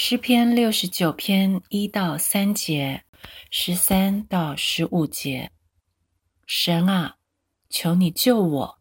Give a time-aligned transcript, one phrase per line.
[0.00, 3.02] 诗篇六十九篇一到三节，
[3.50, 5.50] 十三到十五节。
[6.46, 7.16] 神啊，
[7.68, 8.78] 求你救我，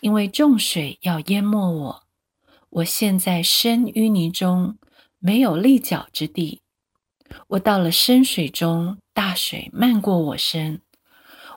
[0.00, 2.02] 因为众水要淹没我。
[2.70, 4.78] 我现在深淤泥中，
[5.18, 6.62] 没有立脚之地。
[7.48, 10.80] 我到了深水中，大水漫过我身。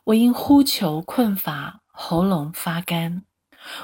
[0.04, 3.22] 我因呼求困乏，喉咙发干；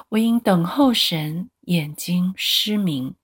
[0.09, 3.15] 我因等候神，眼睛失明。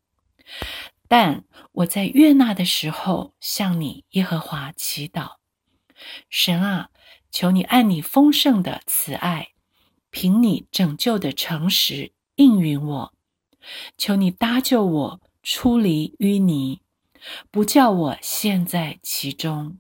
[1.07, 5.35] 但我在悦纳的时候，向你耶和华祈祷，
[6.29, 6.89] 神啊，
[7.29, 9.49] 求你按你丰盛的慈爱，
[10.09, 13.13] 凭你拯救的诚实应允我，
[13.97, 16.81] 求你搭救我出离淤泥，
[17.51, 19.77] 不叫我陷在其中。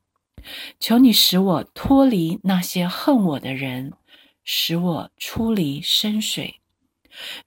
[0.79, 3.93] 求你使我脱离那些恨我的人，
[4.43, 6.59] 使我出离深水。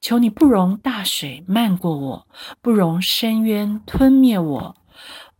[0.01, 2.27] 求你不容大水漫过我，
[2.61, 4.77] 不容深渊吞灭我，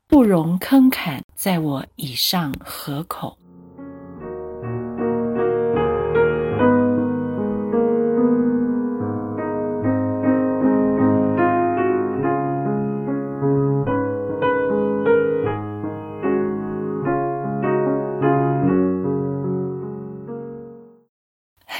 [0.07, 3.39] 不容坑坎在我以上河口。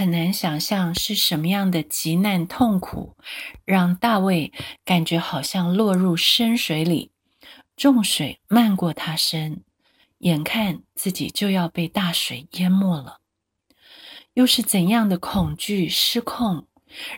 [0.07, 3.17] 很难想象是什么样的极难痛苦，
[3.65, 4.53] 让大卫
[4.85, 7.11] 感觉好像落入深水里，
[7.77, 9.65] 重水漫过他身，
[10.19, 13.19] 眼看自己就要被大水淹没了。
[14.35, 16.69] 又是怎样的恐惧失控，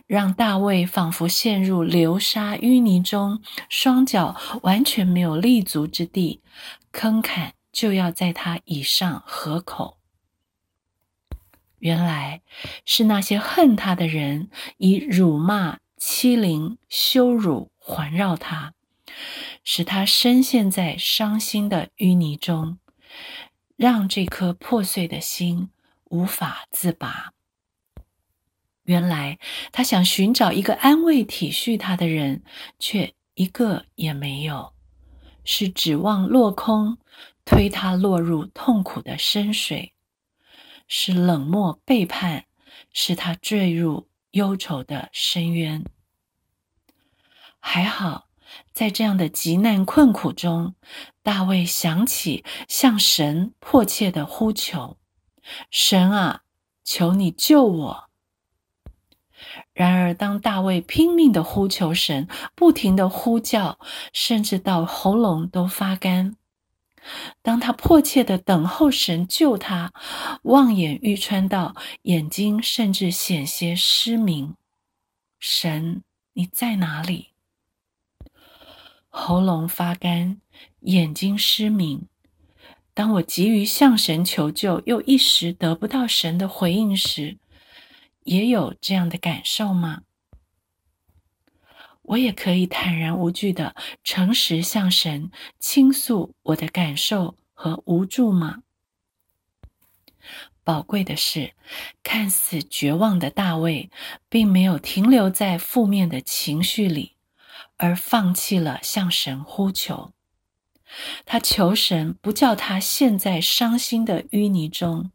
[0.07, 6.41] 让大卫仿佛陷入流沙淤泥中，双脚完全没有立足之地，
[6.91, 9.98] 坑坎就要在他以上合口。
[11.79, 12.41] 原来
[12.85, 18.73] 是那些恨他的人，以辱骂、欺凌、羞辱环绕他，
[19.63, 22.79] 使他深陷在伤心的淤泥中，
[23.75, 25.69] 让这颗破碎的心
[26.05, 27.33] 无法自拔。
[28.83, 29.37] 原来
[29.71, 32.43] 他想寻找一个安慰、体恤他的人，
[32.79, 34.73] 却一个也没有，
[35.43, 36.97] 是指望落空，
[37.45, 39.93] 推他落入痛苦的深水。
[40.89, 42.43] 是冷漠背叛，
[42.91, 45.85] 使他坠入忧愁的深渊。
[47.59, 48.27] 还好，
[48.73, 50.75] 在这样的极难困苦中，
[51.21, 54.97] 大卫想起向神迫切的呼求
[55.69, 56.41] ：“神啊，
[56.83, 58.09] 求你救我！”
[59.73, 63.79] 然而，当大卫拼命的呼求神，不停的呼叫，
[64.11, 66.35] 甚至到喉咙都发干。
[67.41, 69.93] 当他迫切的等候神救他，
[70.43, 74.55] 望眼欲穿到眼睛，甚至险些失明。
[75.39, 77.29] 神，你在哪里？
[79.07, 80.39] 喉咙发干，
[80.81, 82.07] 眼睛失明。
[82.93, 87.37] 当我急于向神求救，又一时得不到神的回应时，
[88.23, 90.01] 也有这样的感受吗？
[92.09, 98.63] 我也可以坦然无惧的诚实向神倾诉我的感受和无助吗？
[100.63, 101.53] 宝贵的是，
[102.01, 103.91] 看似绝望的大卫，
[104.27, 107.15] 并没有停留在负面的情绪里，
[107.77, 110.11] 而放弃了向神呼求。
[111.25, 115.11] 他求神不叫他陷在伤心的淤泥中，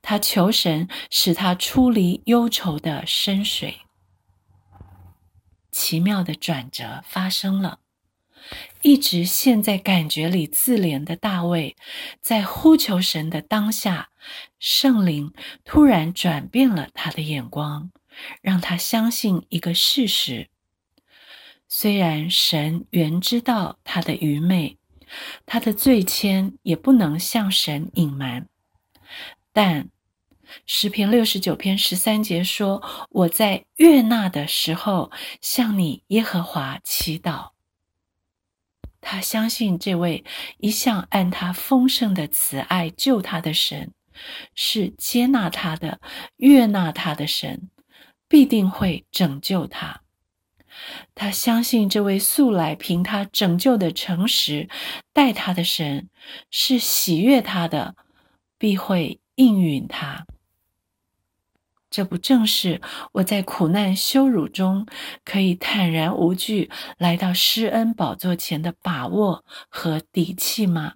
[0.00, 3.82] 他求神使他出离忧愁的深水。
[5.72, 7.80] 奇妙的转折发生了，
[8.82, 11.74] 一直陷在感觉里自怜的大卫，
[12.20, 14.10] 在呼求神的当下，
[14.58, 15.32] 圣灵
[15.64, 17.90] 突然转变了他的眼光，
[18.42, 20.50] 让他相信一个事实：
[21.66, 24.76] 虽然神原知道他的愚昧，
[25.46, 28.46] 他的罪愆也不能向神隐瞒，
[29.52, 29.88] 但。
[30.66, 35.10] 诗篇六十九篇十三节说：“我在悦纳的时候，
[35.40, 37.50] 向你耶和华祈祷。”
[39.00, 40.24] 他相信这位
[40.58, 43.92] 一向按他丰盛的慈爱救他的神，
[44.54, 46.00] 是接纳他的、
[46.36, 47.68] 悦纳他的神，
[48.28, 50.02] 必定会拯救他。
[51.14, 54.68] 他相信这位素来凭他拯救的诚实
[55.12, 56.08] 待他的神，
[56.50, 57.96] 是喜悦他的，
[58.56, 60.24] 必会应允他。
[61.92, 62.80] 这不正是
[63.12, 64.86] 我在苦难羞辱中
[65.26, 70.94] 可以坦然无惧来到施恩宝座前的把握和底气吗？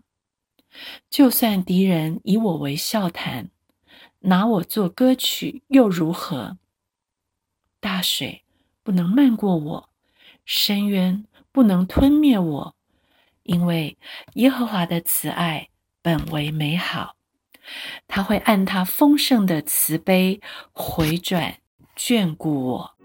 [1.10, 3.50] 就算敌人以我为笑谈，
[4.20, 6.56] 拿我做歌曲又如何？
[7.78, 8.44] 大水
[8.82, 9.90] 不能漫过我，
[10.46, 12.76] 深渊不能吞灭我，
[13.42, 13.98] 因为
[14.36, 15.68] 耶和华的慈爱
[16.00, 17.15] 本为美好，
[18.08, 20.40] 他会按他丰盛的慈悲
[20.72, 21.58] 回转
[21.96, 22.95] 眷顾我。